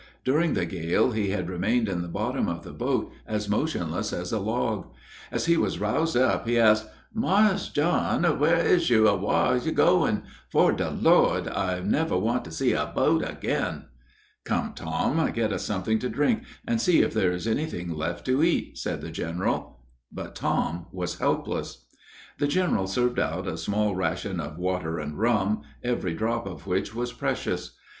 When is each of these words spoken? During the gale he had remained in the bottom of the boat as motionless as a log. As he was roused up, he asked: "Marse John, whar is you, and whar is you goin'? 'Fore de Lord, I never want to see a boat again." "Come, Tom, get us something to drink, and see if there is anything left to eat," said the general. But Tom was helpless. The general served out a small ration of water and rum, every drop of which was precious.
During 0.23 0.55
the 0.55 0.65
gale 0.65 1.11
he 1.11 1.29
had 1.29 1.47
remained 1.47 1.87
in 1.87 2.01
the 2.01 2.07
bottom 2.07 2.49
of 2.49 2.63
the 2.63 2.71
boat 2.73 3.11
as 3.27 3.47
motionless 3.47 4.11
as 4.11 4.31
a 4.31 4.39
log. 4.39 4.87
As 5.31 5.45
he 5.45 5.57
was 5.57 5.77
roused 5.77 6.17
up, 6.17 6.47
he 6.47 6.57
asked: 6.57 6.87
"Marse 7.13 7.69
John, 7.69 8.23
whar 8.23 8.55
is 8.55 8.89
you, 8.89 9.07
and 9.07 9.21
whar 9.21 9.55
is 9.55 9.67
you 9.67 9.73
goin'? 9.73 10.23
'Fore 10.49 10.71
de 10.71 10.89
Lord, 10.89 11.47
I 11.47 11.79
never 11.81 12.17
want 12.17 12.43
to 12.45 12.51
see 12.51 12.73
a 12.73 12.87
boat 12.87 13.23
again." 13.23 13.85
"Come, 14.43 14.73
Tom, 14.73 15.31
get 15.33 15.53
us 15.53 15.65
something 15.65 15.99
to 15.99 16.09
drink, 16.09 16.45
and 16.67 16.81
see 16.81 17.03
if 17.03 17.13
there 17.13 17.31
is 17.31 17.45
anything 17.47 17.93
left 17.93 18.25
to 18.25 18.41
eat," 18.43 18.79
said 18.79 19.01
the 19.01 19.11
general. 19.11 19.81
But 20.11 20.33
Tom 20.33 20.87
was 20.91 21.19
helpless. 21.19 21.85
The 22.39 22.47
general 22.47 22.87
served 22.87 23.19
out 23.19 23.45
a 23.45 23.55
small 23.55 23.95
ration 23.95 24.39
of 24.39 24.57
water 24.57 24.97
and 24.97 25.19
rum, 25.19 25.61
every 25.83 26.15
drop 26.15 26.47
of 26.47 26.65
which 26.65 26.95
was 26.95 27.13
precious. 27.13 27.75